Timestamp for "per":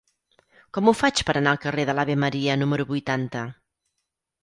1.27-1.35